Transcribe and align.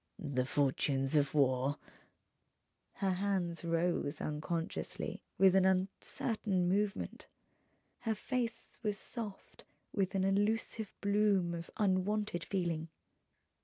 "The 0.17 0.47
fortunes 0.47 1.15
of 1.15 1.35
war..." 1.35 1.77
Her 3.03 3.11
hands 3.11 3.63
rose 3.63 4.19
unconsciously, 4.19 5.21
with 5.37 5.53
an 5.55 5.63
uncertain 5.63 6.67
movement. 6.67 7.27
Her 7.99 8.15
face 8.15 8.79
was 8.81 8.97
soft 8.97 9.63
with 9.93 10.15
an 10.15 10.23
elusive 10.23 10.91
bloom 11.01 11.53
of 11.53 11.69
unwonted 11.77 12.43
feeling. 12.43 12.89